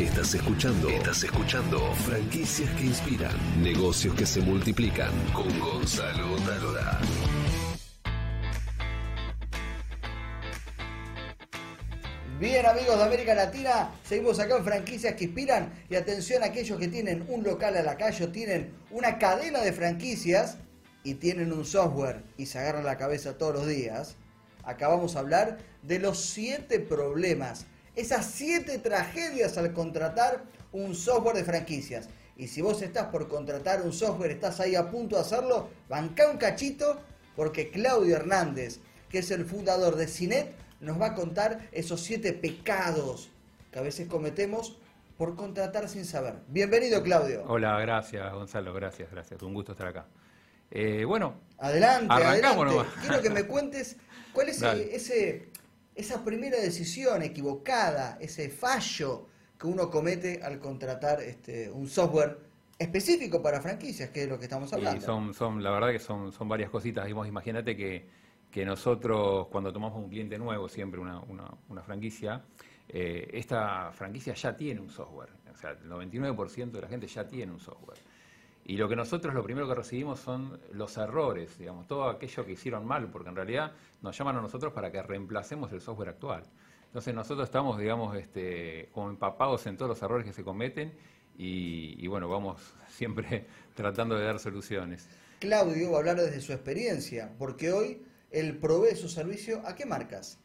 [0.00, 0.88] Estás escuchando.
[0.88, 1.92] Estás escuchando.
[1.92, 3.36] Franquicias que inspiran.
[3.62, 5.10] Negocios que se multiplican.
[5.34, 6.98] Con Gonzalo Talora.
[12.40, 16.78] Bien amigos de América Latina, seguimos acá en franquicias que inspiran y atención a aquellos
[16.78, 20.56] que tienen un local a la calle o tienen una cadena de franquicias
[21.04, 24.16] y tienen un software y se agarran la cabeza todos los días.
[24.64, 31.36] Acá vamos a hablar de los siete problemas, esas siete tragedias al contratar un software
[31.36, 32.08] de franquicias.
[32.36, 36.30] Y si vos estás por contratar un software, estás ahí a punto de hacerlo, banca
[36.30, 37.00] un cachito
[37.36, 42.32] porque Claudio Hernández, que es el fundador de Cinet, nos va a contar esos siete
[42.32, 43.30] pecados
[43.70, 44.78] que a veces cometemos
[45.18, 46.36] por contratar sin saber.
[46.48, 47.44] Bienvenido, Claudio.
[47.46, 49.42] Hola, gracias, Gonzalo, gracias, gracias.
[49.42, 50.06] Un gusto estar acá.
[50.70, 52.14] Eh, bueno, adelante.
[53.02, 53.96] Quiero que me cuentes
[54.32, 55.50] cuál es ese,
[55.94, 59.26] esa primera decisión equivocada, ese fallo
[59.58, 62.38] que uno comete al contratar este, un software
[62.78, 64.98] específico para franquicias, que es lo que estamos hablando.
[64.98, 67.08] Y son, son, la verdad que son, son varias cositas.
[67.08, 72.42] Imagínate que que nosotros cuando tomamos un cliente nuevo, siempre una, una, franquicia,
[72.88, 75.30] eh, esta franquicia ya tiene un software.
[75.52, 77.98] O sea, el 99% de la gente ya tiene un software.
[78.70, 82.52] Y lo que nosotros lo primero que recibimos son los errores, digamos, todo aquello que
[82.52, 86.44] hicieron mal, porque en realidad nos llaman a nosotros para que reemplacemos el software actual.
[86.86, 90.92] Entonces nosotros estamos, digamos, este, como empapados en todos los errores que se cometen
[91.36, 92.60] y, y bueno, vamos
[92.90, 95.08] siempre tratando de dar soluciones.
[95.40, 99.84] Claudio va a hablar desde su experiencia, porque hoy él provee su servicio a qué
[99.84, 100.38] marcas?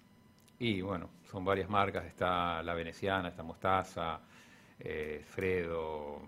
[0.58, 4.20] Y bueno, son varias marcas, está La Veneciana, está Mostaza,
[4.80, 6.22] eh, Fredo,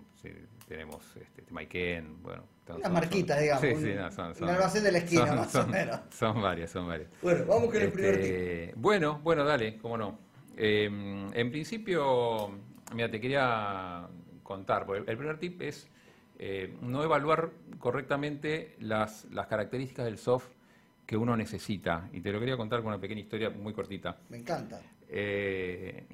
[0.66, 2.44] tenemos este, Maiken, bueno.
[2.82, 3.62] Las marquitas, digamos.
[3.62, 6.00] Sí, sí, no, son, son, almacén de la esquina, más o menos.
[6.10, 7.08] Son varias, son varias.
[7.22, 8.76] Bueno, vamos con el primer este, tip.
[8.76, 10.18] Bueno, bueno, dale, cómo no.
[10.54, 12.50] Em, en principio,
[12.94, 14.06] mira, te quería
[14.42, 15.88] contar, porque el primer tip es
[16.38, 20.58] eh, no evaluar correctamente las, las características del software
[21.06, 22.08] que uno necesita.
[22.12, 24.18] Y te lo quería contar con una pequeña historia muy cortita.
[24.28, 24.78] Me encanta.
[25.08, 26.06] Eh,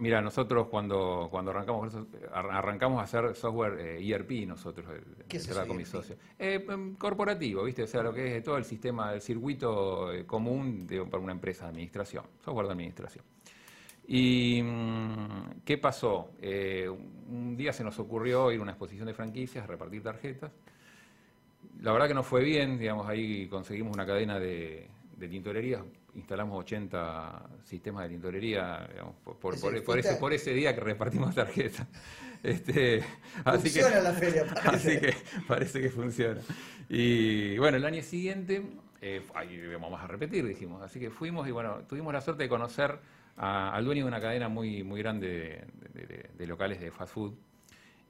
[0.00, 1.94] mira, nosotros cuando, cuando arrancamos
[2.32, 6.18] arrancamos a hacer software ERP eh, e nosotros, eh, ¿Qué es eso, con mis socios.
[6.38, 7.84] Em, corporativo, ¿viste?
[7.84, 11.64] O sea, lo que es todo el sistema, el circuito común de, para una empresa
[11.64, 13.24] de administración, software de administración.
[14.08, 16.30] ¿Y mm, qué pasó?
[17.28, 20.50] un día se nos ocurrió ir a una exposición de franquicias, repartir tarjetas,
[21.80, 25.82] la verdad que no fue bien, digamos, ahí conseguimos una cadena de, de tintorerías,
[26.14, 31.86] instalamos 80 sistemas de tintorería, digamos, por, ese, por ese día que repartimos tarjetas.
[32.42, 33.04] Este,
[33.44, 34.96] funciona que, la feria, parece.
[34.96, 35.14] Así que
[35.46, 36.40] parece que funciona.
[36.88, 38.62] Y bueno, el año siguiente,
[39.02, 40.80] eh, ahí vamos a repetir, dijimos.
[40.80, 42.98] Así que fuimos y bueno, tuvimos la suerte de conocer
[43.36, 45.66] al dueño de una cadena muy, muy grande
[46.38, 47.34] de locales de fast food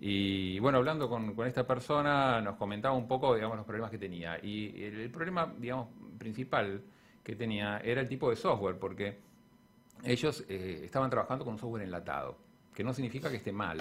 [0.03, 4.39] y bueno, hablando con, esta persona, nos comentaba un poco, digamos, los problemas que tenía.
[4.43, 5.89] Y el, problema, digamos,
[6.19, 6.83] principal
[7.23, 9.19] que tenía era el tipo de software, porque
[10.05, 12.39] ellos eh, estaban trabajando con un software enlatado,
[12.75, 13.79] que no significa que esté mal,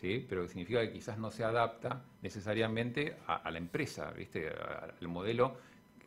[0.00, 0.24] ¿sí?
[0.28, 4.48] pero significa que quizás no se adapta necesariamente a, la empresa, ¿viste?
[4.48, 5.56] al modelo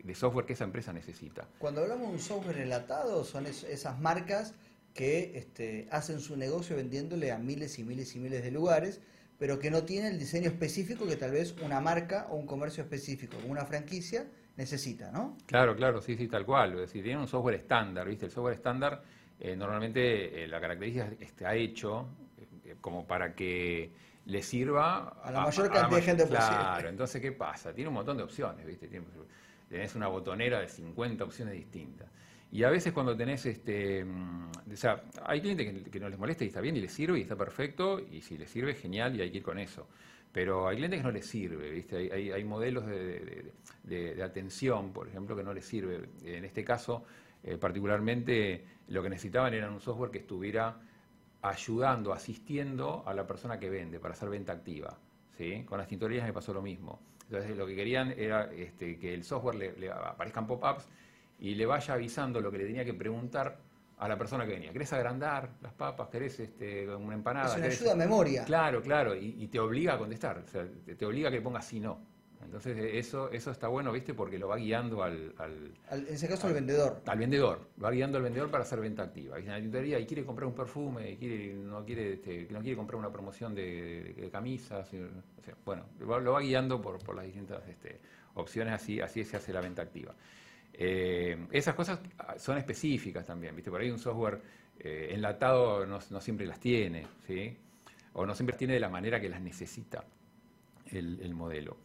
[0.03, 1.47] de software que esa empresa necesita.
[1.57, 4.56] Cuando hablamos de un software enlatado, son esas marcas
[4.94, 9.01] que este, hacen su negocio vendiéndole a miles y miles y miles de lugares
[9.39, 12.84] pero que no tiene el diseño específico que tal vez una marca o un comercio
[12.84, 14.28] específico, una franquicia,
[14.59, 15.37] necesita, ¿no?
[15.45, 16.73] Claro, claro, sí, sí, tal cual.
[16.73, 18.25] Es decir, tiene un software estándar, ¿viste?
[18.25, 19.01] El software estándar,
[19.39, 23.89] eh, normalmente eh, la característica está hecho eh, como para que
[24.25, 26.45] le sirva a la mayor cantidad de gente posible.
[26.45, 27.73] Claro, entonces, ¿qué pasa?
[27.73, 28.89] Tiene un montón de opciones, ¿viste?
[29.69, 32.09] Tienes una botonera de 50 opciones distintas.
[32.51, 36.43] Y a veces cuando tenés, este, mm, o sea, hay clientes que, no les molesta
[36.43, 39.21] y está bien y les sirve y está perfecto, y si les sirve, genial y
[39.21, 39.87] hay que ir con eso.
[40.31, 41.95] Pero hay clientes que no les sirve, ¿viste?
[42.13, 43.51] Hay, hay, modelos de,
[43.84, 46.07] de, atención, por ejemplo, que no les sirve.
[46.23, 47.03] En este caso,
[47.44, 50.79] eh, particularmente, lo que necesitaban era un software que estuviera
[51.41, 54.98] ayudando, asistiendo a la persona que vende para hacer venta activa.
[55.36, 55.63] ¿sí?
[55.65, 57.00] Con las tintorerías me pasó lo mismo.
[57.24, 60.88] Entonces, lo que querían era este, que el software le, le aparezcan pop-ups
[61.39, 63.57] y le vaya avisando lo que le tenía que preguntar
[64.00, 64.72] a la persona que venía.
[64.72, 66.07] ¿Querés agrandar las papas?
[66.07, 67.50] ¿Querés este, una empanada?
[67.50, 68.46] Es una ayuda a memoria.
[68.46, 70.66] Claro, claro, y, te obliga a contestar, o sea,
[70.98, 72.00] te, obliga a que pongas sí no.
[72.42, 74.13] Entonces eso, eso está bueno, ¿viste?
[74.13, 75.36] Porque lo va guiando al...
[75.92, 77.01] en ese caso al, vendedor.
[77.06, 79.38] Al vendedor, va guiando al vendedor para hacer venta activa.
[79.38, 82.62] Y en la tintorería y quiere comprar un perfume, y quiere, no, quiere, este, no
[82.62, 84.90] quiere comprar una promoción de, camisas.
[85.66, 88.00] bueno, lo va, guiando por, por las distintas este,
[88.36, 90.16] opciones, así, así se hace la venta activa.
[90.81, 91.99] Eh, esas cosas
[92.37, 93.69] son específicas también, ¿viste?
[93.69, 94.39] Por ahí un software
[94.79, 97.57] eh, enlatado no, siempre las tiene, ¿sí?
[98.13, 100.05] o no siempre tiene de la manera que las necesita
[100.89, 101.75] el, modelo.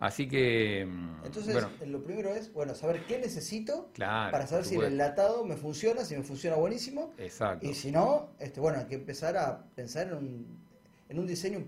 [0.00, 0.84] Así que.
[0.84, 1.56] Mm, Entonces,
[1.86, 6.14] lo primero es, bueno, saber qué necesito para saber si el enlatado me funciona, si
[6.14, 7.14] me funciona buenísimo.
[7.16, 7.66] Exacto.
[7.66, 10.58] Y si no, este, bueno, hay que empezar a pensar en un,
[11.08, 11.64] en un diseño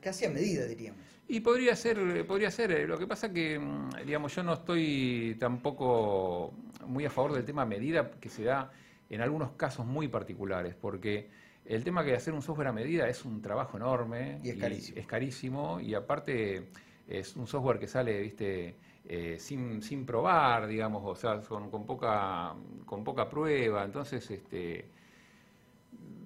[0.00, 1.00] casi a medida, diríamos.
[1.28, 2.72] Y podría ser, podría ser.
[2.72, 6.52] Eh, lo que pasa que, mm, digamos, yo no estoy tampoco
[6.86, 8.72] muy a favor del tema medida que se da
[9.08, 11.28] en algunos casos muy particulares, porque
[11.64, 14.40] el tema que hacer un software a medida es un trabajo enorme.
[14.42, 14.98] Y es carísimo.
[14.98, 16.68] es carísimo y aparte
[17.06, 18.76] es un software que sale, viste,
[19.08, 22.54] eh, sin, sin probar, digamos, o sea, con, con, poca,
[22.86, 23.84] con poca prueba.
[23.84, 24.86] Entonces, este,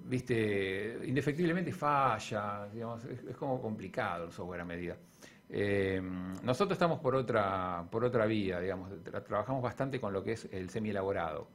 [0.07, 4.97] viste, indefectiblemente falla, digamos, es, como complicado el software a medida.
[5.49, 6.01] Eh,
[6.43, 10.69] nosotros estamos por otra, por otra vía, digamos, trabajamos bastante con lo que es el
[10.69, 11.47] semi-elaborado.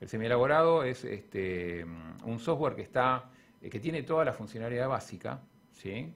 [0.00, 1.84] El semi-elaborado es este,
[2.24, 3.30] un software que está,
[3.62, 5.40] eh, que tiene toda la funcionalidad básica.
[5.84, 6.12] Eh,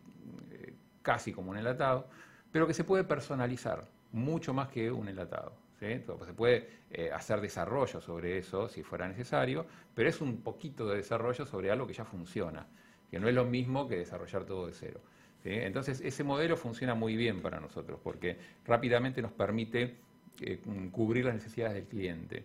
[1.03, 2.09] casi como un enlatado,
[2.53, 5.55] pero que se puede personalizar mucho más que un enlatado.
[5.81, 10.87] Pues se puede eh, hacer desarrollo sobre eso si fuera necesario, pero es un poquito
[10.87, 12.67] de desarrollo sobre algo que ya funciona,
[13.11, 15.01] que no es lo mismo que desarrollar todo de cero.
[15.43, 18.37] Entonces, ese modelo funciona muy bien para nosotros, porque
[18.67, 19.97] rápidamente nos permite
[20.43, 20.61] eh,
[20.93, 22.45] cubrir las necesidades del cliente.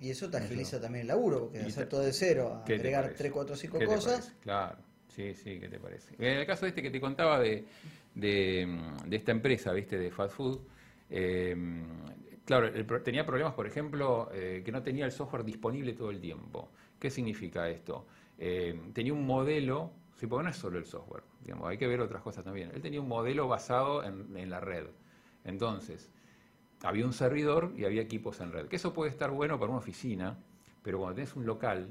[0.00, 3.54] Y eso te agiliza también el laburo, porque hacer todo de cero, agregar 3, 4,
[3.54, 4.34] 5 cosas.
[4.42, 4.76] Claro,
[5.06, 6.16] sí, sí, ¿qué te parece?
[6.18, 7.64] En el caso este que te contaba de,
[9.08, 9.96] esta empresa, ¿viste?
[9.96, 10.58] De fast food,
[11.08, 11.54] eh,
[12.52, 12.70] Claro,
[13.02, 16.68] tenía problemas, por ejemplo, eh, que no tenía el software disponible todo el tiempo.
[16.98, 18.04] ¿Qué significa esto?
[18.36, 22.02] Eh, tenía un modelo, si porque no es solo el software, digamos, hay que ver
[22.02, 22.70] otras cosas también.
[22.74, 24.84] Él tenía un modelo basado en, la red.
[25.46, 26.10] Entonces,
[26.82, 28.66] había un servidor y había equipos en red.
[28.66, 30.36] Que eso puede estar bueno para una oficina,
[30.82, 31.88] pero cuando tienes un local,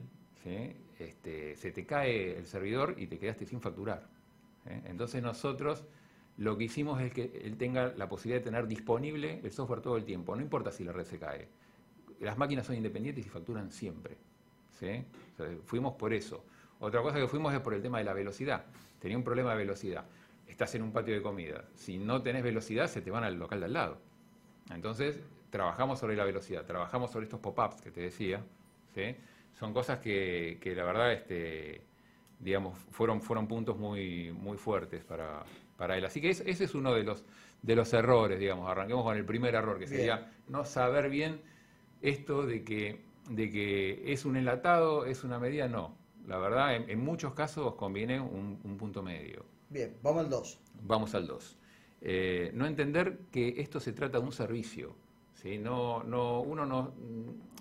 [1.00, 4.08] este, se te cae el servidor y te quedaste sin facturar.
[4.86, 5.86] Entonces nosotros
[6.38, 9.98] lo que hicimos es que él tenga la posibilidad de tener disponible el software todo
[9.98, 11.48] el tiempo, no importa si la red se cae.
[12.20, 14.18] Las máquinas son independientes y facturan siempre.
[15.66, 16.44] fuimos por eso.
[16.80, 18.66] Otra cosa que fuimos es por el tema de la velocidad.
[19.00, 20.06] Tenía un problema de velocidad.
[20.48, 21.66] Estás en un patio de comida.
[21.76, 23.98] Si no tenés velocidad, se te van al local de al lado.
[24.72, 25.20] Entonces,
[25.50, 28.44] trabajamos sobre la velocidad, trabajamos sobre estos pop-ups que te decía.
[29.60, 31.82] Son cosas que, la verdad, este,
[32.40, 35.44] digamos, fueron, fueron puntos muy, muy fuertes para,
[35.82, 36.06] para él.
[36.06, 37.26] Así que ese es uno de los,
[37.64, 38.70] de los errores, digamos.
[38.70, 41.42] Arranquemos con el primer error, que sería no saber bien
[42.04, 43.02] esto de que,
[43.32, 45.98] de que es un enlatado, es una medida, no.
[46.28, 49.44] La verdad, en, muchos casos conviene un, punto medio.
[49.70, 50.60] Bien, vamos al 2.
[50.84, 51.58] Vamos al 2.
[52.02, 54.96] Eh, no entender que esto se trata de un servicio.
[55.34, 55.58] ¿sí?
[55.58, 56.94] No, no, uno no,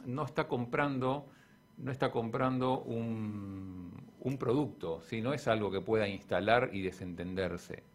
[0.05, 1.25] no está comprando,
[1.79, 5.23] no está comprando un, un producto, ¿sí?
[5.23, 7.89] no es algo que pueda instalar y desentenderse.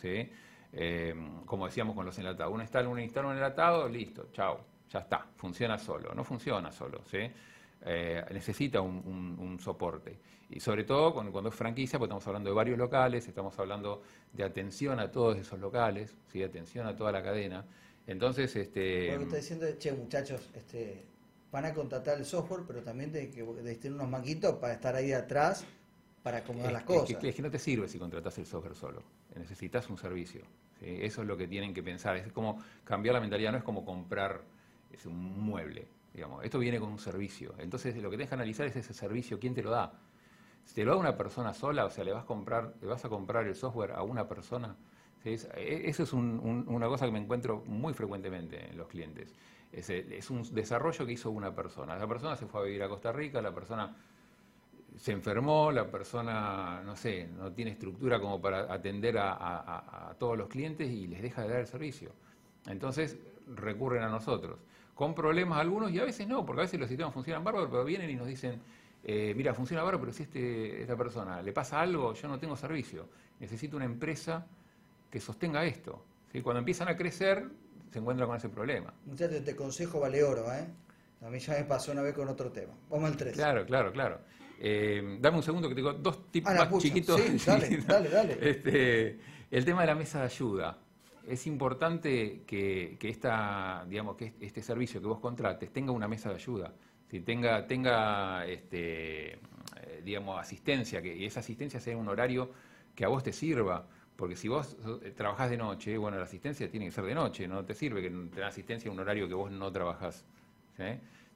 [0.00, 0.28] ¿Sí?
[0.72, 1.14] Eh,
[1.46, 6.14] como decíamos con los enlatados, uno instala, un enlatado, listo, chao, ya está, funciona solo,
[6.14, 7.18] no funciona solo, ¿sí?
[7.82, 10.18] Eh, necesita un, soporte.
[10.50, 14.02] Y sobre todo cuando, es franquicia, porque estamos hablando de varios locales, estamos hablando
[14.32, 16.42] de atención a todos esos locales, ¿sí?
[16.42, 17.64] atención a toda la cadena.
[18.06, 19.14] Entonces, este...
[19.16, 21.04] Lo está diciendo, che, muchachos, este,
[21.52, 23.42] van a contratar el software, pero también tienen que
[23.76, 25.64] tener unos manguitos para estar ahí atrás
[26.22, 27.10] para acomodar las cosas.
[27.22, 29.02] Es que, no te sirve si contratas el software solo,
[29.36, 30.42] necesitas un servicio.
[30.80, 33.84] Eso es lo que tienen que pensar, es como cambiar la mentalidad, no es como
[33.84, 34.40] comprar
[34.90, 36.44] es un mueble, digamos.
[36.44, 37.54] Esto viene con un servicio.
[37.58, 39.92] Entonces lo que tienes que analizar es ese servicio, ¿quién te lo da?
[40.64, 43.04] Si te lo da una persona sola, o sea, le vas a comprar, le vas
[43.04, 44.76] a comprar el software a una persona,
[45.24, 45.34] e,
[45.88, 49.34] eso es una cosa que me encuentro muy frecuentemente en los clientes.
[49.72, 51.96] Es, es un desarrollo que hizo una persona.
[51.96, 53.96] La persona se fue a vivir a Costa Rica, la persona
[54.96, 60.48] se enfermó, la persona, no sé, no tiene estructura como para atender a, todos los
[60.48, 62.12] clientes y les deja de dar el servicio.
[62.66, 63.16] Entonces
[63.54, 64.58] recurren a nosotros,
[64.94, 67.84] con problemas algunos y a veces no, porque a veces los sistemas funcionan bárbaro, pero
[67.84, 68.60] vienen y nos dicen,
[69.02, 72.56] eh, mira, funciona bárbaro, pero si este, esta persona le pasa algo, yo no tengo
[72.56, 74.46] servicio, necesito una empresa
[75.10, 76.04] que sostenga esto.
[76.30, 76.42] ¿sí?
[76.42, 77.48] Cuando empiezan a crecer,
[77.90, 78.92] se encuentran con ese problema.
[79.06, 80.66] Muchachos, te consejo vale oro, ¿eh?
[81.22, 82.72] A mí ya me pasó una vez con otro tema.
[82.88, 83.34] Vamos al 3.
[83.34, 84.20] Claro, claro, claro.
[84.62, 87.18] Eh, dame un segundo que tengo dos tipos ah, más chiquitos.
[87.46, 88.38] dale, dale, dale.
[88.40, 89.18] Este,
[89.50, 90.78] el tema de la mesa de ayuda.
[91.26, 96.34] Es importante que, esta, digamos, que este servicio que vos contrates tenga una mesa de
[96.34, 96.74] ayuda.
[97.10, 99.38] Si tenga, tenga este, eh,
[100.04, 102.50] digamos, asistencia, que y esa asistencia sea un horario
[102.94, 103.86] que a vos te sirva.
[104.14, 107.48] Porque si vos eh, trabajás de noche, bueno, la asistencia tiene que ser de noche,
[107.48, 110.26] no te sirve que te asistencia a un horario que vos no trabajás.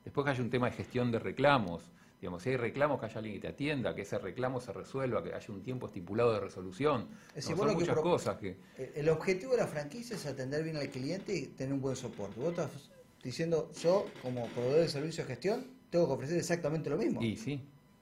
[0.04, 1.90] Después hay un tema de gestión de reclamos
[2.25, 5.23] Digamos, si hay reclamos, que haya alguien que te atienda, que ese reclamo se resuelva,
[5.23, 7.07] que haya un tiempo estipulado de resolución.
[7.37, 8.57] Es No, decir, son muchas pro- cosas que...
[8.78, 11.97] Eh, El objetivo de la franquicia es atender bien al cliente y tener un buen
[11.97, 12.40] soporte.
[12.40, 12.71] Vos estás
[13.23, 17.23] diciendo, yo como proveedor de servicio de gestión, tengo que ofrecer exactamente lo mismo.
[17.23, 17.61] Y sí,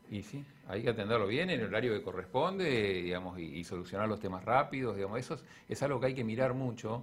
[0.08, 4.08] y sí, hay que atenderlo bien en el horario que corresponde, digamos, y, y solucionar
[4.08, 7.02] los temas rápidos, digamos, eso es, es algo que hay que mirar mucho,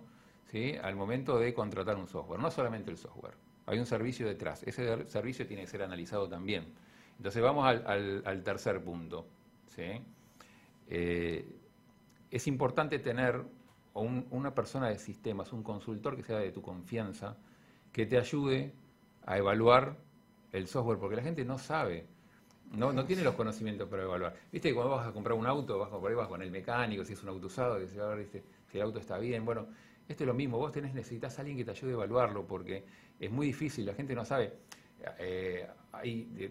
[0.49, 0.75] ¿sí?
[0.81, 3.33] Al momento de contratar un software, no solamente el software,
[3.65, 6.63] hay un servicio detrás, ese servicio tiene que ser analizado también.
[7.19, 9.27] Entonces vamos al, tercer punto.
[10.87, 11.45] Eh,
[12.31, 13.43] es importante tener
[13.93, 17.35] una persona de sistemas, un consultor que sea de tu confianza,
[17.91, 18.73] que te ayude
[19.25, 19.97] a evaluar
[20.53, 22.07] el software, porque la gente no sabe,
[22.71, 24.35] no, no tiene los conocimientos para evaluar.
[24.49, 27.03] Viste que cuando vas a comprar un auto, vas, por ahí vas con el mecánico,
[27.03, 28.43] si es un auto usado, que se va a ver ¿viste?
[28.71, 29.43] si el auto está bien.
[29.43, 29.67] Bueno,
[30.07, 32.85] esto es lo mismo, vos tenés, necesitas a alguien que te ayude a evaluarlo, porque
[33.19, 34.53] es muy difícil, la gente no sabe.
[35.19, 35.67] Eh,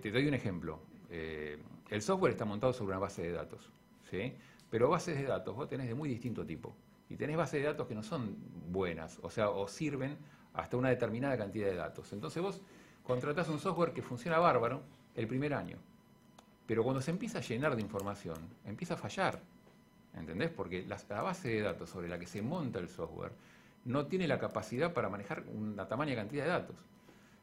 [0.01, 0.81] te doy un ejemplo.
[1.11, 1.59] Eh,
[1.91, 3.71] el software está montado sobre una base de datos,
[4.11, 4.35] ¿sí?
[4.71, 6.75] Pero bases de datos vos tenés de muy distinto tipo.
[7.09, 8.37] Y tenés bases de datos que no son
[8.71, 10.19] buenas, o sea, o sirven
[10.53, 12.13] hasta una determinada cantidad de datos.
[12.13, 12.61] Entonces vos
[13.03, 14.83] contratás un software que funciona bárbaro
[15.15, 15.79] el primer año.
[16.67, 18.37] Pero cuando se empieza a llenar de información,
[18.67, 19.41] empieza a fallar.
[20.15, 20.51] ¿Entendés?
[20.51, 23.33] Porque la, la base de datos sobre la que se monta el software
[23.85, 26.77] no tiene la capacidad para manejar una tamaña cantidad de datos.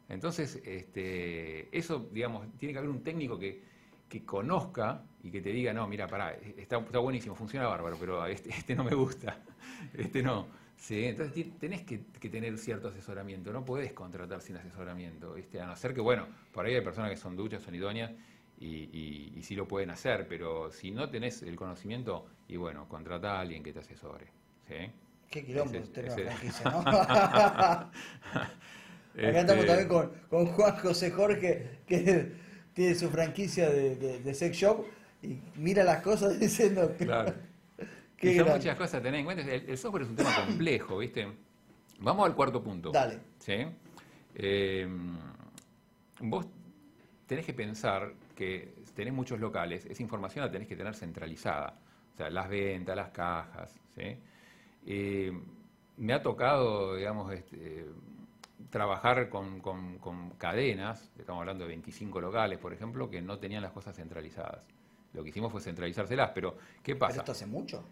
[0.09, 3.63] Entonces, este, eso, digamos, tiene que haber un técnico que,
[4.07, 8.25] que conozca y que te diga, no, mira, pará, está, está buenísimo, funciona bárbaro, pero
[8.27, 9.39] este, este no me gusta,
[9.93, 10.47] este no.
[10.77, 15.59] Sí, entonces tenés que, que tener cierto asesoramiento, no podés contratar sin asesoramiento, ¿viste?
[15.59, 18.11] a no ser que, bueno, por ahí hay personas que son duchas, son idóneas
[18.59, 22.87] y, y, y sí lo pueden hacer, pero si no tenés el conocimiento, y bueno,
[22.87, 24.27] contratá a alguien que te asesore.
[24.67, 24.91] ¿sí?
[25.29, 26.83] Qué quilombo franquicia, ¿no?
[29.17, 32.31] Acá estamos Este, también con, con Juan José Jorge, que
[32.73, 34.85] tiene su franquicia de, de- de sex shop
[35.23, 37.33] y mira las cosas diciendo que Claro.
[38.17, 38.59] Qué y son grande.
[38.63, 39.43] muchas cosas a tener en cuenta.
[39.43, 41.27] El, el software es un tema complejo, ¿viste?
[41.99, 42.91] Vamos al cuarto punto.
[42.91, 43.19] Dale.
[43.39, 43.65] ¿Sí?
[44.35, 44.87] Eh,
[46.21, 46.45] vos
[47.27, 51.77] tenés que pensar que tenés muchos locales, esa información la tenés que tener centralizada.
[52.13, 54.17] O sea, las ventas, las cajas, ¿sí?
[54.87, 55.31] Eh,
[55.97, 57.85] me ha tocado, digamos, este,
[58.69, 63.61] trabajar con, con- con cadenas, estamos hablando de 25 locales, por ejemplo, que no tenían
[63.61, 64.59] las cosas centralizadas.
[65.13, 67.17] Lo que hicimos fue centralizárselas, pero ¿qué ¿Pero pasa?
[67.19, 67.83] esto hace mucho?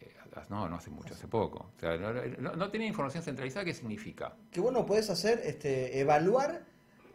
[0.00, 0.12] Eh,
[0.48, 1.70] No, no hace mucho, hace poco.
[1.76, 4.34] O sea, no, no- no tenía información centralizada, ¿qué significa?
[4.50, 6.64] Que vos no podés hacer, este, evaluar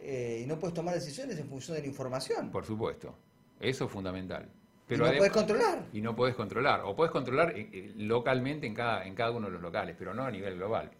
[0.00, 2.50] eh, y no puedes tomar decisiones en función de la información.
[2.50, 3.14] Por supuesto.
[3.60, 4.48] Eso es fundamental.
[4.88, 5.86] y no podés controlar.
[5.92, 6.82] y no podés controlar.
[6.84, 10.22] O podés controlar eh, localmente en cada, en cada uno de los locales, pero no
[10.24, 10.90] a nivel global.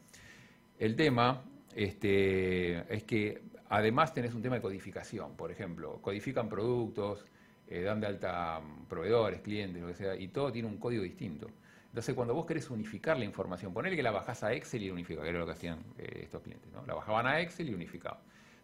[0.78, 1.42] El tema
[1.76, 5.36] este, es que además tenés un tema de codificación.
[5.36, 7.26] Por ejemplo, codifican productos,
[7.68, 11.02] eh, dan de alta mm, proveedores, clientes, lo que sea, y todo tiene un código
[11.02, 11.48] distinto.
[11.88, 14.94] Entonces, cuando vos querés unificar la información, ponele que la bajás a Excel y la
[14.94, 16.84] unificás, que era lo que hacían eh, estos clientes, ¿no?
[16.86, 18.20] La bajaban a Excel y unificaban.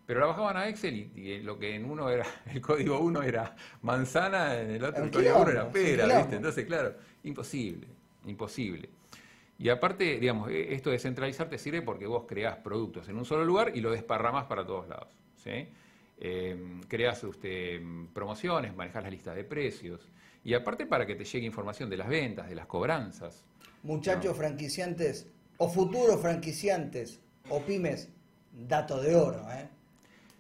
[0.07, 3.23] Pero la bajaban a Excel y, y lo que en uno era, el código uno
[3.23, 6.19] era manzana, en el otro Un el código uno quilombo, era un pera.
[6.19, 6.37] ¿viste?
[6.37, 7.89] Entonces, claro, imposible,
[8.25, 8.89] imposible.
[9.63, 13.25] Y aparte, digamos, eh, esto de centralizar te sirve porque vos creás productos en un
[13.25, 15.17] solo lugar y lo desparramás para todos lados.
[15.37, 15.69] ¿sí?
[16.19, 17.81] Eh, creás usted,
[18.13, 20.11] promociones, manejás las listas de precios.
[20.43, 23.45] Y aparte para que te llegue información de las ventas, de las cobranzas.
[23.85, 25.29] Muchachos franquiciantes
[25.59, 28.09] o futuros franquiciantes o pymes,
[28.51, 29.69] dato de oro, ¿eh?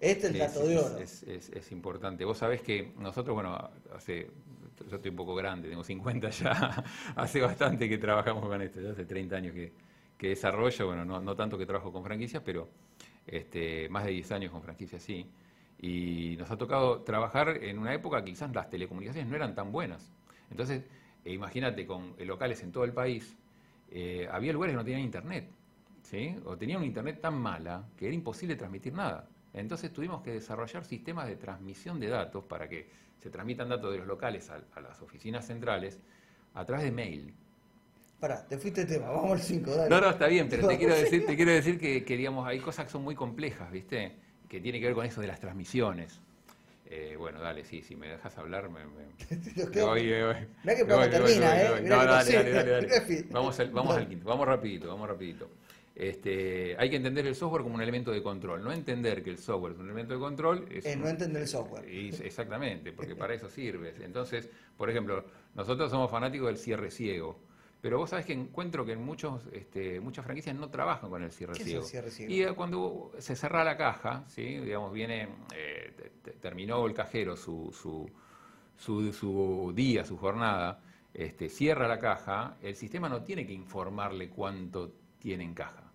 [0.00, 0.99] Este es el dato de oro.
[0.99, 2.25] Es, es- es importante.
[2.25, 4.29] Vos sabés que nosotros, bueno, hace,
[4.89, 6.85] yo estoy un poco grande, tengo 50 ya,
[7.17, 9.73] hace bastante que trabajamos con esto, ya hace 30 años que,
[10.17, 12.69] que desarrollo, bueno, no, no tanto que trabajo con franquicias, pero
[13.27, 15.27] este, más de 10 años con franquicias sí.
[15.79, 19.73] Y nos ha tocado trabajar en una época que quizás las telecomunicaciones no eran tan
[19.73, 20.12] buenas.
[20.51, 20.85] Entonces,
[21.25, 23.37] eh, imagínate, con eh, locales en todo el país,
[23.91, 25.51] eh, había lugares que no tenían internet,
[26.03, 26.37] ¿sí?
[26.45, 29.29] O tenían una internet tan mala que era imposible transmitir nada.
[29.54, 32.88] Entonces tuvimos que desarrollar sistemas de transmisión de datos para que
[33.23, 35.99] se transmitan datos de los locales a, a las oficinas centrales
[36.54, 37.35] a través de mail.
[38.18, 39.90] Pará, te fuiste de tema, vamos al 5, dale.
[39.90, 42.61] No, no, está bien, pero te quiero decir, te quiero decir que, que, digamos, hay
[42.61, 44.12] cosas que son muy complejas, ¿viste?
[44.49, 46.21] Que tiene que ver con eso de las transmisiones.
[46.87, 49.06] Eh, bueno, dale, sí, si me dejas hablar, me, me-
[49.82, 50.02] voy.
[50.85, 51.68] Mirá que termina, ¿eh?
[51.88, 52.88] No, dale, dale, dale, dale.
[53.32, 55.49] Vamos al, vamos al quinto, vamos rapidito, vamos rapidito.
[56.02, 59.38] Este, hay que entender el software como un elemento de control, no entender que el
[59.38, 60.66] software es un elemento de control.
[60.68, 61.85] Es Eh, un- no entender el software.
[61.88, 63.94] exactamente, porque para eso sirve.
[64.04, 67.38] Entonces, por ejemplo, nosotros somos fanáticos del cierre ciego.
[67.80, 71.30] Pero vos sabés que encuentro que en muchos, este, muchas franquicias no trabajan con el
[71.32, 71.82] cierre ¿Qué es ciego.
[71.85, 72.32] el cierre ciego?
[72.32, 74.42] Y eh, cuando se cerra la caja, ¿sí?
[74.59, 78.09] digamos, viene, eh, te- te- terminó el cajero su, su,
[78.76, 80.80] su, su día, su jornada,
[81.14, 85.92] este, cierra la caja, el sistema no tiene que informarle cuánto tiene en caja.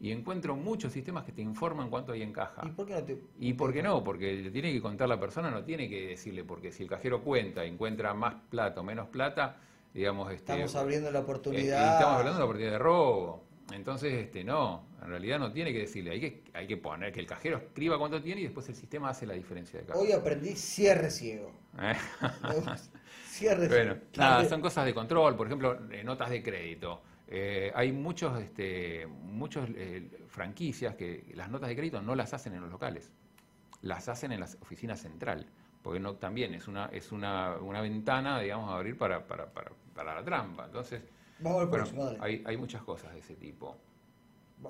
[0.00, 2.62] Y encuentro muchos sistemas que te informan cuánto hay en caja.
[2.64, 3.18] ¿Y por qué no te.?
[3.38, 4.02] ¿Y por qué no?
[4.02, 7.22] Porque le tiene que contar la persona, no tiene que decirle, porque si el cajero
[7.22, 9.58] cuenta, encuentra más plata o menos plata,
[9.92, 11.94] digamos, este, Estamos abriendo la eh, oportunidad.
[11.94, 13.44] estamos hablando de una oportunidad de robo.
[13.72, 17.20] Entonces, este, no, en realidad no tiene que decirle, hay que, hay que poner que
[17.20, 19.98] el cajero escriba cuánto tiene y después el sistema hace la diferencia de caja.
[19.98, 21.52] Hoy aprendí cierre ciego.
[21.80, 21.94] ¿Eh?
[23.28, 24.06] Cierre Bueno, ciego.
[24.16, 27.00] nada, son cosas de control, por ejemplo, eh, notas de crédito.
[27.32, 32.54] Eh, hay muchos, este, muchos eh, franquicias que las notas de crédito no las hacen
[32.54, 33.12] en los locales,
[33.82, 35.46] las hacen en la oficina central,
[35.82, 39.70] porque no, también es una, es una, una ventana, digamos, a abrir para, para, para,
[39.94, 40.64] para la trampa.
[40.66, 41.02] Entonces,
[41.38, 42.18] Vamos al bueno, próximo, dale.
[42.20, 43.78] hay, hay muchas cosas de ese tipo.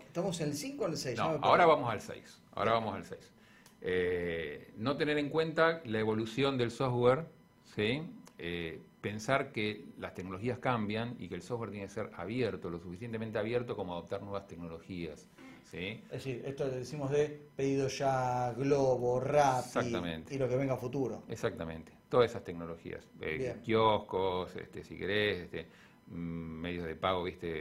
[0.07, 1.19] ¿Estamos en el 5 o en el 6?
[1.19, 2.43] No, ahora vamos al 6.
[2.53, 3.33] Ahora vamos al 6.
[3.81, 7.27] Eh, no tener en cuenta la evolución del software,
[7.65, 8.03] ¿sí?
[8.43, 12.79] Eh, pensar que las tecnologías cambian y que el software tiene que ser abierto, lo
[12.79, 15.29] suficientemente abierto como adoptar nuevas tecnologías.
[15.71, 16.01] ¿sí?
[16.07, 19.95] Es decir, esto decimos de pedido ya, Globo, Rappi
[20.31, 21.23] y lo que venga a futuro.
[21.29, 23.07] Exactamente, todas esas tecnologías.
[23.21, 25.67] Eh, kioscos, este, si querés, este,
[26.07, 27.61] mm, medios de pago, viste,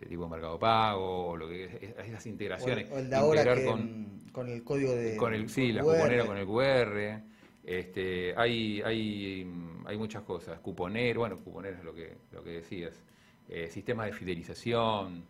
[0.00, 2.88] eh, tipo Mercado Pago, o lo que es- esas integraciones.
[2.92, 5.16] o el de ahora integrar que, con, con el código de.
[5.16, 5.96] con el sí, la QR.
[5.96, 7.29] cuponera con el QR.
[7.70, 9.46] Este, hay, hay,
[9.86, 10.58] hay muchas cosas.
[10.58, 13.00] Cuponero, bueno, cuponero es lo que, lo que decías.
[13.48, 15.24] Eh, sistemas de fidelización.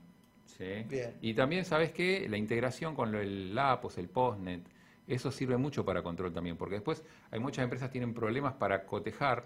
[0.47, 0.85] ¿sí?
[0.89, 1.17] Bien.
[1.21, 2.27] Y también, ¿sabes qué?
[2.31, 4.63] La integración con lo- el LAPOS, el POSNET,
[5.07, 8.87] eso sirve mucho para control también, porque después hay muchas empresas que tienen problemas para
[8.87, 9.45] cotejar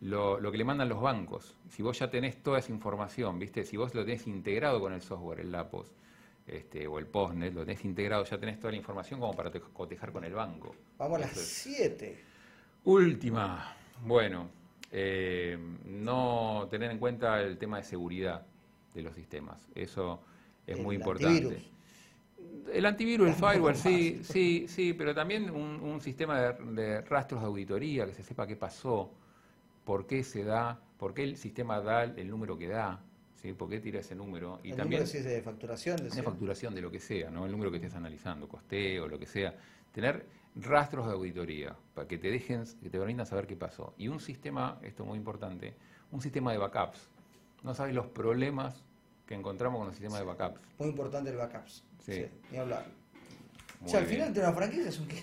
[0.00, 1.56] lo, lo que le mandan los bancos.
[1.68, 3.62] Si vos ya tenés toda esa información, ¿viste?
[3.64, 5.92] Si vos lo tenés integrado con el software, el LAPOS,
[6.46, 9.60] este, o el POSNET, lo tenés integrado, ya tenés toda la información como para te-
[9.60, 10.74] cotejar con el banco.
[10.98, 11.46] Vamos a las Eso es.
[11.48, 12.24] 7.
[12.84, 13.74] Última,
[14.04, 14.48] bueno,
[14.92, 18.46] eh, no tener en cuenta el tema de seguridad
[18.94, 19.66] de los sistemas.
[19.74, 20.22] Eso
[20.66, 21.28] es El muy importante.
[21.36, 21.70] antivirus.
[22.72, 27.40] El antivirus, el firewall, sí, sí, sí, pero también un, un sistema de, de rastros
[27.40, 29.12] de auditoría, que se sepa qué pasó,
[29.84, 33.00] por qué se da, por qué el sistema da el número que da,
[33.46, 33.52] ¿sí?
[33.54, 34.60] por qué tira ese número.
[34.62, 35.96] Y el también número de facturación.
[35.96, 37.46] de facturación de lo que sea, ¿no?
[37.46, 39.54] El número que estés analizando, costeo, lo que sea.
[39.92, 43.94] Tener rastros de auditoría para que te dejen, que te permitan saber qué pasó.
[43.98, 45.74] Y un sistema, esto es muy importante,
[46.10, 47.08] un sistema de backups.
[47.62, 48.82] No sabes los problemas
[49.26, 50.60] que encontramos con los sistemas de backups.
[50.78, 51.84] Muy importante el backups.
[52.00, 52.12] Sí.
[52.14, 52.86] Sí, ni hablar.
[53.80, 54.16] Muy o sea, al bien.
[54.20, 55.22] final de una franquicia es un qué.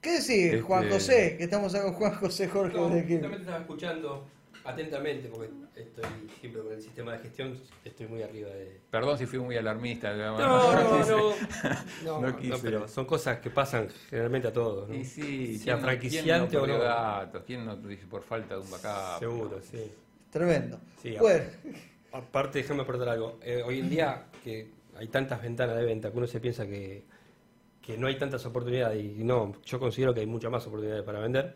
[0.00, 1.36] ¿Qué decir, Este- Juan José?
[1.36, 4.26] Que estamos acá con Juan José Jorge No, de estaba escuchando
[4.68, 6.04] atentamente porque estoy
[6.40, 8.80] siempre con el sistema de gestión, estoy muy arriba de...
[8.90, 10.14] Perdón si fui muy alarmista.
[10.14, 11.34] No, no, no,
[12.04, 12.58] no, No quise.
[12.62, 14.94] pero son cosas que pasan generalmente a todos, ¿no?
[14.94, 16.84] Y sí, sea ¿quién no- franquiciante quién no o no.
[16.84, 17.42] datos?
[17.46, 19.18] ¿Quién no dice por falta de un backup?
[19.18, 19.90] Seguro, sí.
[20.30, 20.78] Tremendo.
[21.02, 21.44] Sí, bueno,
[22.12, 23.38] Aparte, déjame aportar algo.
[23.42, 27.04] Eh, hoy en día que hay tantas ventanas de venta que uno se piensa que,
[27.82, 31.20] que no hay tantas oportunidades y no, yo considero que hay muchas más oportunidades para
[31.20, 31.54] vender,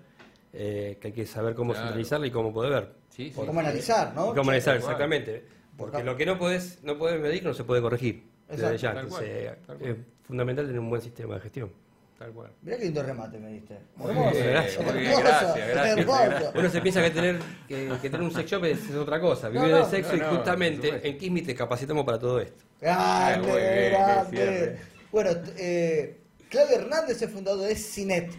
[0.53, 1.87] eh, que hay que saber cómo Claro.
[1.89, 2.93] centralizarla y cómo poder ver.
[3.11, 3.33] Sí, sí.
[3.35, 4.33] ¿Cómo analizar, no?
[4.33, 5.45] Y cómo analizar, exactamente.
[5.77, 8.25] Porque lo que no podés, no podés medir no se puede corregir.
[8.49, 8.91] Desde ya.
[8.91, 9.79] Entonces, cual.
[9.81, 11.73] es fundamental tener un buen sistema de gestión.
[12.19, 12.51] Tal cual.
[12.61, 13.79] Mirá qué lindo remate me diste.
[13.97, 14.85] Muy bien, gracias.
[14.85, 16.55] muy bien, hermoso, gracias.
[16.55, 19.49] Uno se piensa que tener, que, que tener un sex shop es, es otra cosa,
[19.49, 22.63] vivir no, del sexo no, y justamente en Kismi te capacitamos para todo esto.
[22.81, 24.79] Grande, qué grande.
[25.11, 28.31] Bueno, eh, Claudio Hernández es fundador de Cinet,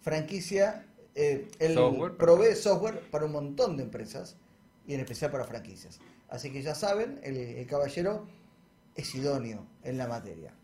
[0.00, 0.85] franquicia.
[1.16, 2.16] Eh, él Software.
[2.16, 4.36] provee software para un montón de empresas
[4.86, 5.98] y en especial para franquicias.
[6.28, 8.26] Así que ya saben, el, el caballero
[8.94, 10.54] es idóneo en la materia.